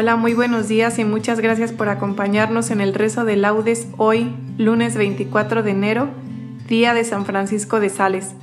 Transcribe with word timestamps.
Hola, 0.00 0.16
muy 0.16 0.32
buenos 0.32 0.66
días 0.66 0.98
y 0.98 1.04
muchas 1.04 1.40
gracias 1.40 1.72
por 1.72 1.90
acompañarnos 1.90 2.70
en 2.70 2.80
el 2.80 2.94
rezo 2.94 3.26
de 3.26 3.36
laudes 3.36 3.86
hoy, 3.98 4.34
lunes 4.56 4.96
24 4.96 5.62
de 5.62 5.72
enero, 5.72 6.08
día 6.66 6.94
de 6.94 7.04
San 7.04 7.26
Francisco 7.26 7.80
de 7.80 7.90
Sales, 7.90 8.34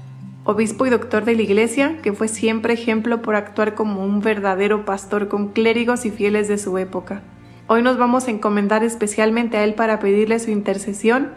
obispo 0.44 0.86
y 0.86 0.91
doctor 0.91 1.25
de 1.25 1.33
la 1.33 1.41
Iglesia, 1.41 1.97
que 2.03 2.14
fue 2.14 2.27
siempre 2.27 2.75
ejemplo 2.75 3.23
por 3.23 3.36
actuar 3.36 3.73
como 3.73 4.05
un 4.05 4.19
verdadero 4.19 4.86
pastor 4.86 5.30
con 5.30 5.47
clérigos 5.47 6.05
y 6.05 6.11
fieles 6.11 6.47
de 6.47 6.59
su 6.59 6.77
época. 6.77 7.23
Hoy 7.66 7.81
nos 7.81 7.97
vamos 7.97 8.27
a 8.27 8.31
encomendar 8.31 8.83
especialmente 8.83 9.58
a 9.58 9.64
él 9.64 9.73
para 9.73 9.97
pedirle 9.97 10.38
su 10.38 10.52
intercesión 10.52 11.31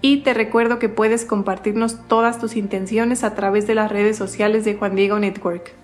y 0.00 0.22
te 0.22 0.32
recuerdo 0.32 0.78
que 0.78 0.88
puedes 0.88 1.26
compartirnos 1.26 2.08
todas 2.08 2.38
tus 2.38 2.56
intenciones 2.56 3.24
a 3.24 3.34
través 3.34 3.66
de 3.66 3.74
las 3.74 3.92
redes 3.92 4.16
sociales 4.16 4.64
de 4.64 4.74
Juan 4.74 4.96
Diego 4.96 5.18
Network. 5.18 5.74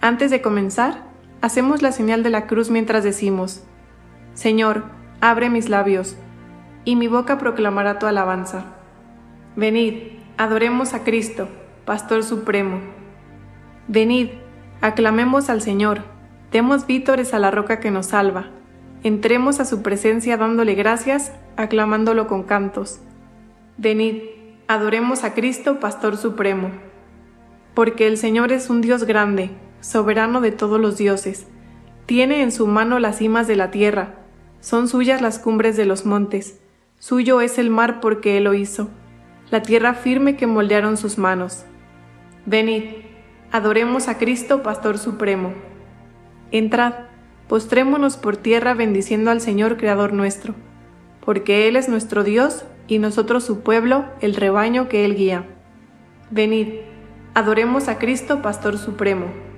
Antes 0.00 0.30
de 0.30 0.40
comenzar, 0.40 1.11
hacemos 1.42 1.82
la 1.82 1.92
señal 1.92 2.22
de 2.22 2.30
la 2.30 2.46
cruz 2.46 2.70
mientras 2.70 3.04
decimos, 3.04 3.62
Señor, 4.32 4.84
abre 5.20 5.50
mis 5.50 5.68
labios, 5.68 6.16
y 6.84 6.96
mi 6.96 7.08
boca 7.08 7.36
proclamará 7.38 7.98
tu 7.98 8.06
alabanza. 8.06 8.64
Venid, 9.56 9.94
adoremos 10.38 10.94
a 10.94 11.04
Cristo, 11.04 11.48
Pastor 11.84 12.22
Supremo. 12.24 12.80
Venid, 13.88 14.30
aclamemos 14.80 15.50
al 15.50 15.60
Señor, 15.60 16.04
demos 16.50 16.86
vítores 16.86 17.34
a 17.34 17.38
la 17.38 17.50
roca 17.50 17.80
que 17.80 17.90
nos 17.90 18.06
salva, 18.06 18.46
entremos 19.02 19.60
a 19.60 19.64
su 19.64 19.82
presencia 19.82 20.36
dándole 20.36 20.74
gracias, 20.74 21.32
aclamándolo 21.56 22.28
con 22.28 22.44
cantos. 22.44 23.00
Venid, 23.76 24.22
adoremos 24.68 25.24
a 25.24 25.34
Cristo, 25.34 25.80
Pastor 25.80 26.16
Supremo. 26.16 26.70
Porque 27.74 28.06
el 28.06 28.16
Señor 28.16 28.52
es 28.52 28.70
un 28.70 28.80
Dios 28.80 29.04
grande, 29.04 29.50
soberano 29.82 30.40
de 30.40 30.52
todos 30.52 30.80
los 30.80 30.96
dioses. 30.96 31.46
Tiene 32.06 32.42
en 32.42 32.52
su 32.52 32.66
mano 32.66 32.98
las 32.98 33.18
cimas 33.18 33.46
de 33.46 33.56
la 33.56 33.70
tierra, 33.70 34.14
son 34.60 34.88
suyas 34.88 35.20
las 35.20 35.38
cumbres 35.38 35.76
de 35.76 35.84
los 35.84 36.06
montes, 36.06 36.60
suyo 36.98 37.40
es 37.40 37.58
el 37.58 37.68
mar 37.68 38.00
porque 38.00 38.38
él 38.38 38.44
lo 38.44 38.54
hizo, 38.54 38.88
la 39.50 39.60
tierra 39.60 39.92
firme 39.92 40.36
que 40.36 40.46
moldearon 40.46 40.96
sus 40.96 41.18
manos. 41.18 41.64
Venid, 42.46 42.84
adoremos 43.50 44.08
a 44.08 44.18
Cristo, 44.18 44.62
Pastor 44.62 44.98
Supremo. 44.98 45.52
Entrad, 46.52 46.94
postrémonos 47.48 48.16
por 48.16 48.36
tierra 48.36 48.74
bendiciendo 48.74 49.30
al 49.30 49.40
Señor 49.40 49.76
Creador 49.76 50.12
nuestro, 50.12 50.54
porque 51.24 51.68
Él 51.68 51.76
es 51.76 51.88
nuestro 51.88 52.24
Dios 52.24 52.64
y 52.86 52.98
nosotros 52.98 53.44
su 53.44 53.60
pueblo, 53.60 54.04
el 54.20 54.34
rebaño 54.34 54.88
que 54.88 55.04
Él 55.04 55.16
guía. 55.16 55.44
Venid, 56.30 56.68
adoremos 57.34 57.88
a 57.88 57.98
Cristo, 57.98 58.42
Pastor 58.42 58.78
Supremo. 58.78 59.51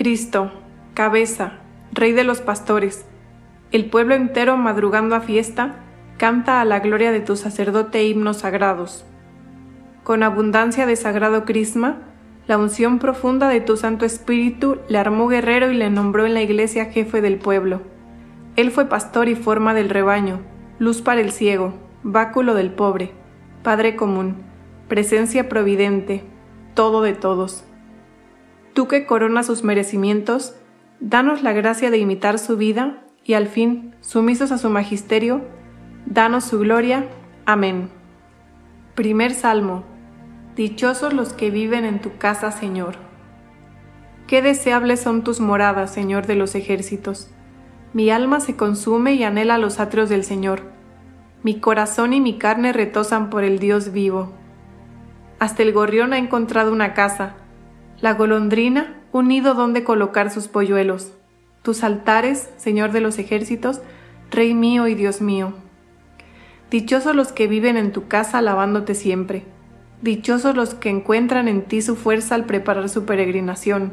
Cristo, 0.00 0.50
cabeza, 0.94 1.58
Rey 1.92 2.12
de 2.12 2.24
los 2.24 2.40
pastores, 2.40 3.04
el 3.70 3.90
pueblo 3.90 4.14
entero 4.14 4.56
madrugando 4.56 5.14
a 5.14 5.20
fiesta, 5.20 5.74
canta 6.16 6.62
a 6.62 6.64
la 6.64 6.80
gloria 6.80 7.12
de 7.12 7.20
tu 7.20 7.36
sacerdote 7.36 8.02
himnos 8.04 8.38
sagrados. 8.38 9.04
Con 10.02 10.22
abundancia 10.22 10.86
de 10.86 10.96
sagrado 10.96 11.44
crisma, 11.44 11.98
la 12.46 12.56
unción 12.56 12.98
profunda 12.98 13.48
de 13.48 13.60
tu 13.60 13.76
Santo 13.76 14.06
Espíritu 14.06 14.78
le 14.88 14.96
armó 14.96 15.28
guerrero 15.28 15.70
y 15.70 15.76
le 15.76 15.90
nombró 15.90 16.24
en 16.24 16.32
la 16.32 16.40
iglesia 16.40 16.86
jefe 16.86 17.20
del 17.20 17.36
pueblo. 17.36 17.82
Él 18.56 18.70
fue 18.70 18.86
pastor 18.86 19.28
y 19.28 19.34
forma 19.34 19.74
del 19.74 19.90
rebaño, 19.90 20.40
luz 20.78 21.02
para 21.02 21.20
el 21.20 21.30
ciego, 21.30 21.74
báculo 22.02 22.54
del 22.54 22.72
pobre, 22.72 23.12
Padre 23.62 23.96
común, 23.96 24.36
presencia 24.88 25.50
providente, 25.50 26.24
todo 26.72 27.02
de 27.02 27.12
todos. 27.12 27.66
Tú 28.74 28.88
que 28.88 29.06
coronas 29.06 29.46
sus 29.46 29.64
merecimientos, 29.64 30.54
danos 31.00 31.42
la 31.42 31.52
gracia 31.52 31.90
de 31.90 31.98
imitar 31.98 32.38
su 32.38 32.56
vida 32.56 33.02
y 33.24 33.34
al 33.34 33.48
fin, 33.48 33.94
sumisos 34.00 34.52
a 34.52 34.58
su 34.58 34.70
magisterio, 34.70 35.42
danos 36.06 36.44
su 36.44 36.58
gloria. 36.58 37.08
Amén. 37.46 37.90
Primer 38.94 39.34
Salmo. 39.34 39.84
Dichosos 40.56 41.12
los 41.12 41.32
que 41.32 41.50
viven 41.50 41.84
en 41.84 42.00
tu 42.00 42.16
casa, 42.18 42.52
Señor. 42.52 42.96
Qué 44.26 44.42
deseables 44.42 45.00
son 45.00 45.24
tus 45.24 45.40
moradas, 45.40 45.92
Señor 45.92 46.26
de 46.26 46.36
los 46.36 46.54
ejércitos. 46.54 47.30
Mi 47.92 48.10
alma 48.10 48.38
se 48.38 48.56
consume 48.56 49.14
y 49.14 49.24
anhela 49.24 49.58
los 49.58 49.80
atrios 49.80 50.08
del 50.08 50.22
Señor. 50.22 50.62
Mi 51.42 51.58
corazón 51.58 52.12
y 52.12 52.20
mi 52.20 52.38
carne 52.38 52.72
retosan 52.72 53.30
por 53.30 53.42
el 53.42 53.58
Dios 53.58 53.90
vivo. 53.92 54.32
Hasta 55.40 55.62
el 55.62 55.72
gorrión 55.72 56.12
ha 56.12 56.18
encontrado 56.18 56.72
una 56.72 56.94
casa, 56.94 57.34
la 58.00 58.14
golondrina, 58.14 58.94
un 59.12 59.28
nido 59.28 59.54
donde 59.54 59.84
colocar 59.84 60.30
sus 60.30 60.48
polluelos. 60.48 61.12
Tus 61.62 61.84
altares, 61.84 62.48
Señor 62.56 62.92
de 62.92 63.00
los 63.00 63.18
ejércitos, 63.18 63.82
Rey 64.30 64.54
mío 64.54 64.88
y 64.88 64.94
Dios 64.94 65.20
mío. 65.20 65.52
Dichosos 66.70 67.14
los 67.14 67.32
que 67.32 67.46
viven 67.46 67.76
en 67.76 67.92
tu 67.92 68.08
casa 68.08 68.38
alabándote 68.38 68.94
siempre. 68.94 69.44
Dichosos 70.00 70.56
los 70.56 70.74
que 70.74 70.88
encuentran 70.88 71.48
en 71.48 71.62
ti 71.62 71.82
su 71.82 71.96
fuerza 71.96 72.36
al 72.36 72.46
preparar 72.46 72.88
su 72.88 73.04
peregrinación. 73.04 73.92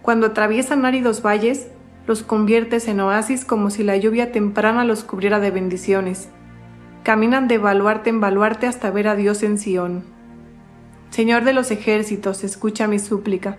Cuando 0.00 0.28
atraviesan 0.28 0.84
áridos 0.84 1.22
valles, 1.24 1.68
los 2.08 2.24
conviertes 2.24 2.88
en 2.88 2.98
oasis 2.98 3.44
como 3.44 3.70
si 3.70 3.84
la 3.84 3.96
lluvia 3.96 4.32
temprana 4.32 4.84
los 4.84 5.04
cubriera 5.04 5.38
de 5.38 5.52
bendiciones. 5.52 6.30
Caminan 7.04 7.46
de 7.46 7.58
baluarte 7.58 8.10
en 8.10 8.20
baluarte 8.20 8.66
hasta 8.66 8.90
ver 8.90 9.06
a 9.06 9.14
Dios 9.14 9.44
en 9.44 9.58
Sión. 9.58 10.11
Señor 11.12 11.44
de 11.44 11.52
los 11.52 11.70
ejércitos, 11.70 12.42
escucha 12.42 12.88
mi 12.88 12.98
súplica. 12.98 13.58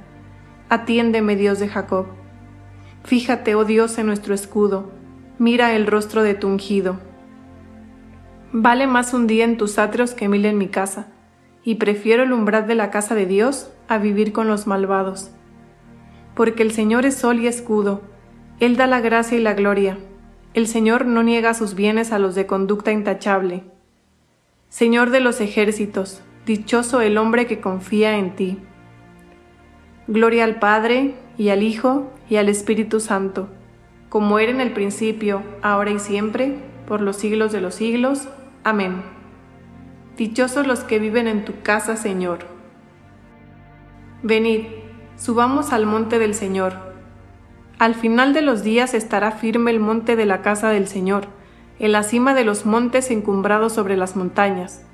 Atiéndeme, 0.69 1.35
Dios 1.35 1.59
de 1.59 1.67
Jacob. 1.67 2.07
Fíjate, 3.03 3.53
oh 3.53 3.63
Dios, 3.63 4.00
en 4.00 4.07
nuestro 4.07 4.33
escudo. 4.33 4.89
Mira 5.38 5.75
el 5.75 5.85
rostro 5.85 6.23
de 6.23 6.33
tu 6.33 6.47
ungido. 6.47 6.97
Vale 8.53 8.88
más 8.88 9.13
un 9.13 9.27
día 9.27 9.45
en 9.45 9.57
tus 9.57 9.77
atrios 9.77 10.15
que 10.15 10.29
mil 10.29 10.45
en 10.45 10.57
mi 10.57 10.67
casa, 10.67 11.09
y 11.63 11.75
prefiero 11.75 12.23
el 12.23 12.33
umbral 12.33 12.65
de 12.65 12.73
la 12.73 12.89
casa 12.89 13.13
de 13.13 13.27
Dios 13.27 13.69
a 13.88 14.00
vivir 14.00 14.33
con 14.33 14.47
los 14.47 14.65
malvados. 14.65 15.29
Porque 16.33 16.63
el 16.63 16.71
Señor 16.71 17.05
es 17.05 17.13
sol 17.13 17.39
y 17.39 17.45
escudo, 17.45 18.01
Él 18.59 18.77
da 18.77 18.88
la 18.88 19.00
gracia 19.00 19.38
y 19.38 19.41
la 19.41 19.53
gloria. 19.53 20.00
El 20.55 20.65
Señor 20.65 21.05
no 21.05 21.21
niega 21.21 21.53
sus 21.53 21.75
bienes 21.75 22.13
a 22.13 22.17
los 22.17 22.33
de 22.33 22.47
conducta 22.47 22.91
intachable. 22.91 23.63
Señor 24.69 25.11
de 25.11 25.19
los 25.19 25.39
ejércitos, 25.39 26.23
Dichoso 26.45 27.00
el 27.00 27.18
hombre 27.18 27.48
que 27.48 27.62
confía 27.62 28.18
en 28.18 28.36
ti. 28.36 28.60
Gloria 30.07 30.44
al 30.44 30.60
Padre, 30.60 31.16
y 31.38 31.50
al 31.50 31.63
Hijo, 31.63 32.12
y 32.30 32.36
al 32.36 32.50
Espíritu 32.50 33.00
Santo, 33.00 33.48
como 34.10 34.40
era 34.40 34.51
en 34.51 34.60
el 34.60 34.74
principio, 34.74 35.42
ahora 35.62 35.92
y 35.92 36.00
siempre, 36.00 36.57
por 36.86 37.00
los 37.00 37.16
siglos 37.16 37.54
de 37.54 37.62
los 37.62 37.75
siglos. 37.75 38.28
Amén. 38.66 39.04
Dichosos 40.18 40.68
los 40.68 40.81
que 40.81 41.00
viven 41.00 41.30
en 41.30 41.45
tu 41.45 41.62
casa, 41.62 41.95
Señor. 41.95 42.40
Venid, 44.22 44.66
subamos 45.16 45.72
al 45.72 45.86
monte 45.86 46.19
del 46.19 46.36
Señor. 46.36 46.74
Al 47.80 47.96
final 47.96 48.34
de 48.34 48.42
los 48.42 48.63
días 48.63 48.94
estará 48.94 49.31
firme 49.31 49.72
el 49.72 49.80
monte 49.80 50.18
de 50.18 50.25
la 50.25 50.42
casa 50.42 50.69
del 50.69 50.88
Señor, 50.88 51.28
en 51.80 51.94
la 51.94 52.04
cima 52.04 52.34
de 52.34 52.44
los 52.44 52.66
montes 52.66 53.12
encumbrados 53.12 53.72
sobre 53.72 53.96
las 53.96 54.18
montañas. 54.18 54.86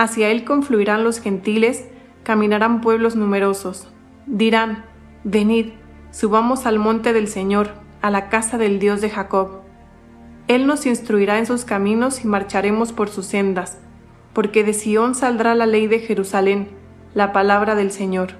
Hacia 0.00 0.30
él 0.30 0.44
confluirán 0.44 1.04
los 1.04 1.20
gentiles, 1.20 1.84
caminarán 2.22 2.80
pueblos 2.80 3.16
numerosos. 3.16 3.86
Dirán, 4.24 4.86
venid, 5.24 5.72
subamos 6.10 6.64
al 6.64 6.78
monte 6.78 7.12
del 7.12 7.28
Señor 7.28 7.74
a 8.00 8.10
la 8.10 8.30
casa 8.30 8.56
del 8.56 8.78
Dios 8.78 9.02
de 9.02 9.10
Jacob. 9.10 9.60
Él 10.48 10.66
nos 10.66 10.86
instruirá 10.86 11.36
en 11.36 11.44
sus 11.44 11.66
caminos 11.66 12.24
y 12.24 12.28
marcharemos 12.28 12.94
por 12.94 13.10
sus 13.10 13.26
sendas, 13.26 13.76
porque 14.32 14.64
de 14.64 14.72
Sión 14.72 15.14
saldrá 15.14 15.54
la 15.54 15.66
ley 15.66 15.86
de 15.86 15.98
Jerusalén, 15.98 16.70
la 17.12 17.34
palabra 17.34 17.74
del 17.74 17.90
Señor. 17.90 18.30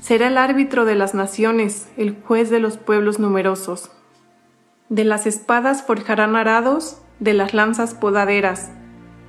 Será 0.00 0.28
el 0.28 0.38
árbitro 0.38 0.86
de 0.86 0.94
las 0.94 1.12
naciones, 1.12 1.90
el 1.98 2.16
juez 2.22 2.48
de 2.48 2.60
los 2.60 2.78
pueblos 2.78 3.18
numerosos. 3.18 3.90
De 4.88 5.04
las 5.04 5.26
espadas 5.26 5.82
forjarán 5.82 6.36
arados, 6.36 7.02
de 7.20 7.34
las 7.34 7.52
lanzas 7.52 7.92
podaderas. 7.92 8.70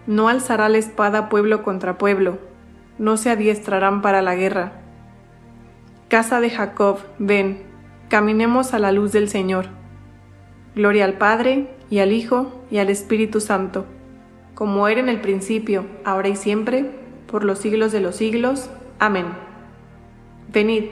No 0.08 0.30
alzará 0.30 0.70
la 0.70 0.78
espada 0.78 1.30
pueblo 1.30 1.64
contra 1.64 1.98
pueblo, 1.98 2.38
no 2.98 3.18
se 3.18 3.30
adiestrarán 3.30 4.02
para 4.02 4.22
la 4.22 4.36
guerra. 4.36 4.74
Casa 6.08 6.40
de 6.40 6.50
Jacob, 6.50 7.00
ven, 7.18 7.64
Caminemos 8.10 8.76
a 8.76 8.80
la 8.80 8.92
luz 8.92 9.12
del 9.12 9.30
Señor. 9.30 9.66
Gloria 10.76 11.06
al 11.06 11.14
Padre, 11.14 11.76
y 11.90 12.00
al 12.00 12.12
Hijo, 12.12 12.62
y 12.70 12.78
al 12.78 12.90
Espíritu 12.90 13.42
Santo, 13.42 13.86
como 14.54 14.88
era 14.88 15.00
en 15.00 15.10
el 15.10 15.22
principio, 15.22 15.86
ahora 16.04 16.28
y 16.28 16.36
siempre, 16.36 16.92
por 17.28 17.44
los 17.44 17.60
siglos 17.60 17.92
de 17.92 18.02
los 18.02 18.16
siglos. 18.16 18.70
Amén. 19.00 19.26
Venid, 20.54 20.84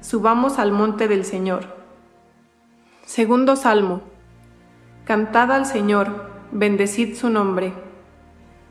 subamos 0.00 0.58
al 0.58 0.72
monte 0.72 1.06
del 1.06 1.24
Señor. 1.24 1.76
Segundo 3.04 3.54
Salmo. 3.54 4.02
Cantad 5.04 5.52
al 5.52 5.66
Señor, 5.66 6.30
bendecid 6.50 7.14
su 7.14 7.30
nombre. 7.30 7.72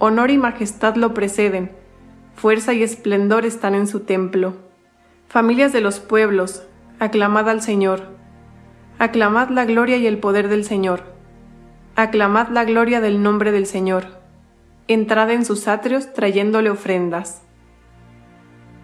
honor 0.00 0.30
y 0.30 0.38
majestad 0.38 0.96
lo 0.96 1.12
preceden, 1.12 1.70
fuerza 2.34 2.72
y 2.72 2.82
esplendor 2.82 3.44
están 3.44 3.74
en 3.74 3.86
su 3.86 4.00
templo. 4.00 4.54
Familias 5.28 5.72
de 5.74 5.82
los 5.82 6.00
pueblos, 6.00 6.64
aclamad 6.98 7.48
al 7.50 7.60
Señor. 7.60 8.08
Aclamad 8.98 9.50
la 9.50 9.66
gloria 9.66 9.98
y 9.98 10.06
el 10.06 10.18
poder 10.18 10.48
del 10.48 10.64
Señor. 10.64 11.02
Aclamad 11.96 12.48
la 12.48 12.64
gloria 12.64 13.02
del 13.02 13.22
nombre 13.22 13.52
del 13.52 13.66
Señor. 13.66 14.06
Entrad 14.88 15.30
en 15.30 15.44
sus 15.44 15.68
atrios 15.68 16.14
trayéndole 16.14 16.70
ofrendas. 16.70 17.42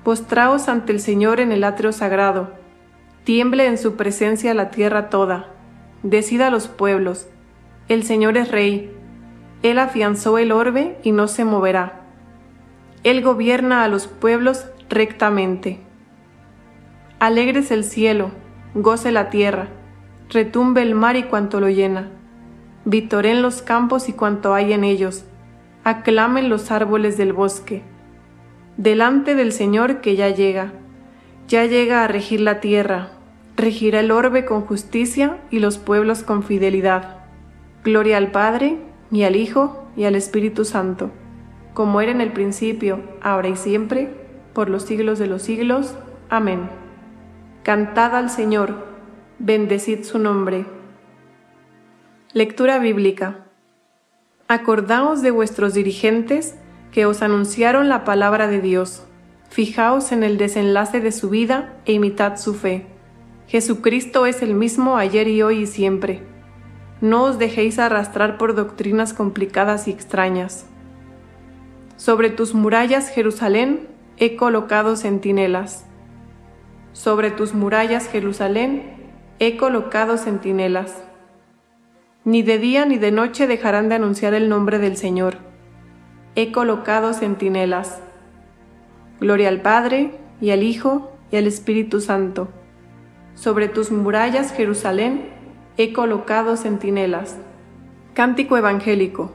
Postraos 0.04 0.68
ante 0.68 0.92
el 0.92 1.00
Señor 1.00 1.40
en 1.40 1.50
el 1.50 1.64
atrio 1.64 1.92
sagrado. 1.92 2.52
Tiemble 3.24 3.66
en 3.66 3.78
su 3.78 3.96
presencia 3.96 4.52
la 4.52 4.70
tierra 4.70 5.08
toda. 5.08 5.48
Decida 6.02 6.48
a 6.48 6.50
los 6.50 6.68
pueblos. 6.68 7.26
El 7.88 8.02
Señor 8.02 8.36
es 8.36 8.50
Rey. 8.50 8.94
Él 9.62 9.78
afianzó 9.78 10.38
el 10.38 10.52
orbe 10.52 10.98
y 11.02 11.12
no 11.12 11.28
se 11.28 11.44
moverá. 11.44 12.00
Él 13.02 13.22
gobierna 13.22 13.84
a 13.84 13.88
los 13.88 14.06
pueblos 14.06 14.66
rectamente. 14.88 15.80
Alegres 17.18 17.70
el 17.70 17.84
cielo, 17.84 18.30
goce 18.74 19.10
la 19.12 19.30
tierra, 19.30 19.68
retumbe 20.28 20.82
el 20.82 20.94
mar 20.94 21.16
y 21.16 21.24
cuanto 21.24 21.60
lo 21.60 21.68
llena. 21.68 22.10
Vitoren 22.84 23.42
los 23.42 23.62
campos 23.62 24.08
y 24.08 24.12
cuanto 24.12 24.54
hay 24.54 24.72
en 24.72 24.84
ellos, 24.84 25.24
aclamen 25.82 26.48
los 26.48 26.70
árboles 26.70 27.16
del 27.16 27.32
bosque. 27.32 27.82
Delante 28.76 29.34
del 29.34 29.52
Señor 29.52 30.00
que 30.00 30.16
ya 30.16 30.28
llega, 30.28 30.72
ya 31.48 31.64
llega 31.64 32.04
a 32.04 32.08
regir 32.08 32.40
la 32.40 32.60
tierra, 32.60 33.10
regirá 33.56 34.00
el 34.00 34.10
orbe 34.10 34.44
con 34.44 34.62
justicia 34.62 35.38
y 35.50 35.60
los 35.60 35.78
pueblos 35.78 36.22
con 36.22 36.42
fidelidad. 36.42 37.18
Gloria 37.82 38.18
al 38.18 38.30
Padre, 38.30 38.78
y 39.10 39.22
al 39.22 39.36
Hijo, 39.36 39.84
y 39.96 40.04
al 40.04 40.14
Espíritu 40.14 40.64
Santo, 40.64 41.10
como 41.74 42.00
era 42.00 42.12
en 42.12 42.20
el 42.20 42.32
principio, 42.32 43.00
ahora 43.20 43.48
y 43.48 43.56
siempre, 43.56 44.10
por 44.52 44.70
los 44.70 44.84
siglos 44.84 45.18
de 45.18 45.26
los 45.26 45.42
siglos. 45.42 45.94
Amén. 46.28 46.68
Cantad 47.62 48.16
al 48.16 48.30
Señor, 48.30 48.86
bendecid 49.38 50.04
su 50.04 50.18
nombre. 50.18 50.66
Lectura 52.32 52.78
bíblica. 52.78 53.46
Acordaos 54.48 55.22
de 55.22 55.30
vuestros 55.30 55.74
dirigentes 55.74 56.54
que 56.92 57.06
os 57.06 57.22
anunciaron 57.22 57.88
la 57.88 58.04
palabra 58.04 58.46
de 58.46 58.60
Dios. 58.60 59.02
Fijaos 59.50 60.12
en 60.12 60.22
el 60.22 60.38
desenlace 60.38 61.00
de 61.00 61.12
su 61.12 61.28
vida 61.30 61.76
e 61.84 61.92
imitad 61.92 62.36
su 62.36 62.54
fe. 62.54 62.86
Jesucristo 63.48 64.26
es 64.26 64.42
el 64.42 64.54
mismo 64.54 64.96
ayer 64.96 65.28
y 65.28 65.42
hoy 65.42 65.62
y 65.62 65.66
siempre. 65.66 66.22
No 67.00 67.24
os 67.24 67.38
dejéis 67.38 67.78
arrastrar 67.78 68.38
por 68.38 68.54
doctrinas 68.54 69.12
complicadas 69.12 69.88
y 69.88 69.90
extrañas. 69.90 70.66
Sobre 71.96 72.30
tus 72.30 72.54
murallas, 72.54 73.08
Jerusalén, 73.08 73.88
he 74.16 74.36
colocado 74.36 74.96
centinelas 74.96 75.86
sobre 76.96 77.30
tus 77.30 77.52
murallas, 77.52 78.08
Jerusalén, 78.08 78.82
he 79.38 79.58
colocado 79.58 80.16
centinelas. 80.16 81.04
Ni 82.24 82.42
de 82.42 82.58
día 82.58 82.86
ni 82.86 82.96
de 82.96 83.12
noche 83.12 83.46
dejarán 83.46 83.90
de 83.90 83.96
anunciar 83.96 84.32
el 84.32 84.48
nombre 84.48 84.78
del 84.78 84.96
Señor. 84.96 85.36
He 86.36 86.52
colocado 86.52 87.12
centinelas. 87.12 88.00
Gloria 89.20 89.50
al 89.50 89.60
Padre, 89.60 90.12
y 90.40 90.52
al 90.52 90.62
Hijo, 90.62 91.12
y 91.30 91.36
al 91.36 91.46
Espíritu 91.46 92.00
Santo. 92.00 92.48
Sobre 93.34 93.68
tus 93.68 93.90
murallas, 93.90 94.50
Jerusalén, 94.52 95.28
he 95.78 95.92
colocado 95.92 96.56
centinelas. 96.56 97.36
Cántico 98.14 98.56
Evangélico. 98.56 99.32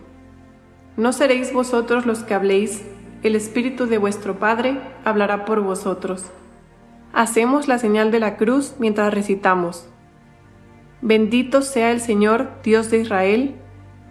No 0.98 1.14
seréis 1.14 1.54
vosotros 1.54 2.08
los 2.08 2.24
que 2.24 2.34
habléis, 2.34 2.84
el 3.22 3.36
Espíritu 3.36 3.86
de 3.86 4.00
vuestro 4.00 4.40
Padre 4.40 4.80
hablará 5.06 5.46
por 5.46 5.62
vosotros. 5.62 6.26
Hacemos 7.14 7.68
la 7.68 7.78
señal 7.78 8.10
de 8.10 8.20
la 8.20 8.38
cruz 8.38 8.74
mientras 8.80 9.14
recitamos. 9.14 9.88
Bendito 11.04 11.62
sea 11.62 11.92
el 11.92 12.02
Señor, 12.02 12.50
Dios 12.64 12.90
de 12.90 13.02
Israel, 13.02 13.56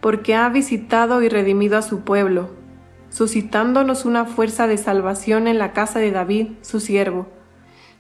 porque 0.01 0.37
ha 0.37 0.49
visitado 0.49 1.23
y 1.23 1.29
redimido 1.29 1.77
a 1.79 1.83
su 1.83 2.03
pueblo, 2.03 2.51
suscitándonos 3.09 4.05
una 4.05 4.25
fuerza 4.25 4.69
de 4.69 4.79
salvación 4.79 5.49
en 5.49 5.59
la 5.59 5.73
casa 5.73 5.99
de 5.99 6.13
David, 6.13 6.53
su 6.61 6.79
siervo, 6.79 7.27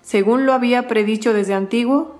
según 0.02 0.46
lo 0.46 0.52
había 0.52 0.86
predicho 0.86 1.32
desde 1.32 1.54
antiguo 1.54 2.19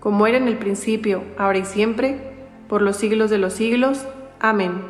como 0.00 0.26
era 0.26 0.38
en 0.38 0.48
el 0.48 0.58
principio, 0.58 1.22
ahora 1.36 1.58
y 1.58 1.64
siempre, 1.64 2.18
por 2.68 2.82
los 2.82 2.96
siglos 2.96 3.30
de 3.30 3.38
los 3.38 3.52
siglos. 3.52 4.06
Amén. 4.40 4.82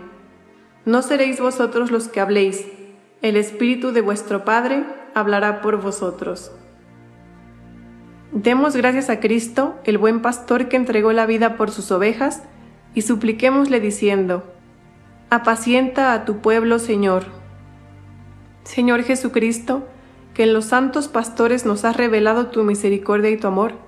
No 0.84 1.02
seréis 1.02 1.40
vosotros 1.40 1.90
los 1.90 2.08
que 2.08 2.20
habléis, 2.20 2.66
el 3.20 3.36
Espíritu 3.36 3.92
de 3.92 4.00
vuestro 4.00 4.44
Padre 4.44 4.84
hablará 5.14 5.60
por 5.60 5.80
vosotros. 5.80 6.52
Demos 8.32 8.76
gracias 8.76 9.10
a 9.10 9.20
Cristo, 9.20 9.76
el 9.84 9.98
buen 9.98 10.22
pastor 10.22 10.68
que 10.68 10.76
entregó 10.76 11.12
la 11.12 11.26
vida 11.26 11.56
por 11.56 11.70
sus 11.70 11.90
ovejas, 11.90 12.42
y 12.94 13.02
supliquémosle 13.02 13.80
diciendo, 13.80 14.44
Apacienta 15.30 16.12
a 16.12 16.24
tu 16.24 16.38
pueblo, 16.38 16.78
Señor. 16.78 17.24
Señor 18.64 19.02
Jesucristo, 19.02 19.86
que 20.34 20.44
en 20.44 20.52
los 20.52 20.66
santos 20.66 21.08
pastores 21.08 21.66
nos 21.66 21.84
has 21.84 21.96
revelado 21.96 22.46
tu 22.46 22.64
misericordia 22.64 23.30
y 23.30 23.36
tu 23.36 23.46
amor, 23.46 23.87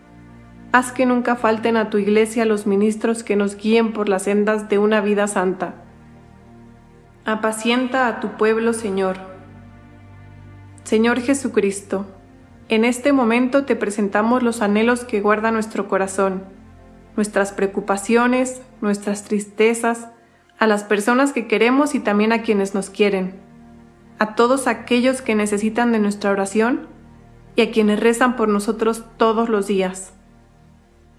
Haz 0.73 0.93
que 0.93 1.05
nunca 1.05 1.35
falten 1.35 1.75
a 1.75 1.89
tu 1.89 1.97
iglesia 1.97 2.45
los 2.45 2.65
ministros 2.65 3.23
que 3.23 3.35
nos 3.35 3.57
guíen 3.57 3.91
por 3.91 4.07
las 4.07 4.23
sendas 4.23 4.69
de 4.69 4.79
una 4.79 5.01
vida 5.01 5.27
santa. 5.27 5.75
Apacienta 7.25 8.07
a 8.07 8.21
tu 8.21 8.37
pueblo, 8.37 8.71
Señor. 8.71 9.17
Señor 10.85 11.19
Jesucristo, 11.19 12.05
en 12.69 12.85
este 12.85 13.11
momento 13.11 13.65
te 13.65 13.75
presentamos 13.75 14.43
los 14.43 14.61
anhelos 14.61 15.03
que 15.03 15.19
guarda 15.19 15.51
nuestro 15.51 15.89
corazón, 15.89 16.43
nuestras 17.17 17.51
preocupaciones, 17.51 18.61
nuestras 18.79 19.25
tristezas, 19.25 20.07
a 20.57 20.67
las 20.67 20.83
personas 20.85 21.33
que 21.33 21.47
queremos 21.47 21.95
y 21.95 21.99
también 21.99 22.31
a 22.31 22.43
quienes 22.43 22.73
nos 22.73 22.89
quieren, 22.89 23.35
a 24.19 24.35
todos 24.35 24.67
aquellos 24.67 25.21
que 25.21 25.35
necesitan 25.35 25.91
de 25.91 25.99
nuestra 25.99 26.31
oración 26.31 26.87
y 27.57 27.63
a 27.63 27.71
quienes 27.71 27.99
rezan 27.99 28.37
por 28.37 28.47
nosotros 28.47 29.03
todos 29.17 29.49
los 29.49 29.67
días. 29.67 30.13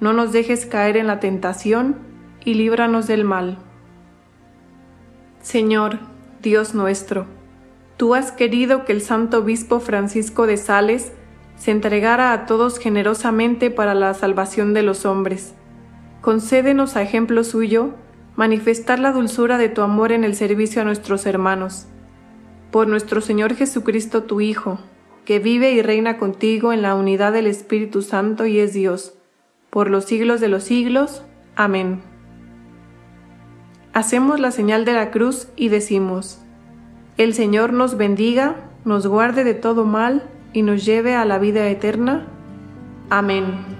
No 0.00 0.12
nos 0.12 0.32
dejes 0.32 0.64
caer 0.66 0.96
en 0.96 1.06
la 1.06 1.20
tentación 1.20 1.96
y 2.44 2.54
líbranos 2.54 3.06
del 3.06 3.24
mal. 3.24 3.58
Señor, 5.42 5.98
Dios 6.42 6.74
nuestro, 6.74 7.26
tú 7.98 8.14
has 8.14 8.32
querido 8.32 8.84
que 8.86 8.92
el 8.92 9.02
Santo 9.02 9.38
Obispo 9.38 9.78
Francisco 9.78 10.46
de 10.46 10.56
Sales 10.56 11.12
se 11.56 11.70
entregara 11.70 12.32
a 12.32 12.46
todos 12.46 12.78
generosamente 12.78 13.70
para 13.70 13.94
la 13.94 14.14
salvación 14.14 14.72
de 14.72 14.82
los 14.82 15.04
hombres. 15.04 15.54
Concédenos 16.22 16.96
a 16.96 17.02
ejemplo 17.02 17.44
suyo 17.44 17.90
manifestar 18.36 18.98
la 18.98 19.12
dulzura 19.12 19.58
de 19.58 19.68
tu 19.68 19.82
amor 19.82 20.12
en 20.12 20.24
el 20.24 20.34
servicio 20.34 20.80
a 20.80 20.86
nuestros 20.86 21.26
hermanos. 21.26 21.86
Por 22.70 22.88
nuestro 22.88 23.20
Señor 23.20 23.54
Jesucristo, 23.54 24.22
tu 24.22 24.40
Hijo, 24.40 24.78
que 25.26 25.38
vive 25.38 25.72
y 25.72 25.82
reina 25.82 26.16
contigo 26.16 26.72
en 26.72 26.80
la 26.80 26.94
unidad 26.94 27.34
del 27.34 27.46
Espíritu 27.46 28.00
Santo 28.00 28.46
y 28.46 28.60
es 28.60 28.72
Dios, 28.72 29.19
por 29.70 29.90
los 29.90 30.04
siglos 30.04 30.40
de 30.40 30.48
los 30.48 30.64
siglos. 30.64 31.22
Amén. 31.56 32.00
Hacemos 33.92 34.38
la 34.38 34.50
señal 34.50 34.84
de 34.84 34.92
la 34.92 35.10
cruz 35.10 35.48
y 35.56 35.68
decimos, 35.68 36.40
El 37.16 37.34
Señor 37.34 37.72
nos 37.72 37.96
bendiga, 37.96 38.56
nos 38.84 39.06
guarde 39.06 39.44
de 39.44 39.54
todo 39.54 39.84
mal, 39.84 40.28
y 40.52 40.62
nos 40.62 40.84
lleve 40.84 41.14
a 41.14 41.24
la 41.24 41.38
vida 41.38 41.68
eterna. 41.68 42.26
Amén. 43.08 43.79